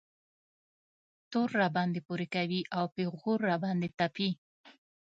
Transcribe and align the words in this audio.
تور 1.31 1.47
راباندې 1.61 2.01
پورې 2.07 2.27
کوي 2.35 2.61
او 2.77 2.83
پېغور 2.95 3.39
را 3.49 3.57
باندې 3.63 3.87
تپي. 3.99 4.29